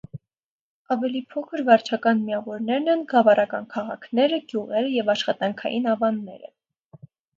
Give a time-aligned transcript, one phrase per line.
[0.95, 6.51] Ավելի փոքր վարչական միավորներն են գավառական քաղաքները, գյուղերը և աշխատանքային ավանները։